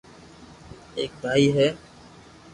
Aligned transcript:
ايڪ 0.97 1.11
ڀائي 1.21 1.47
ھي 1.55 1.67